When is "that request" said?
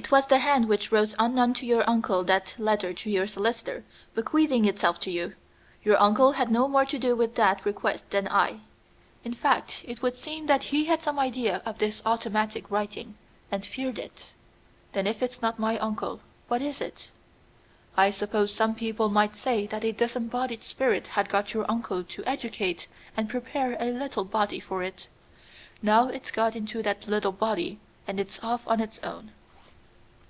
7.34-8.08